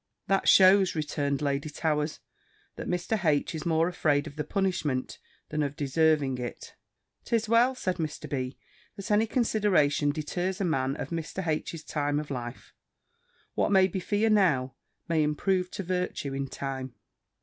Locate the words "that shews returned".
0.25-1.43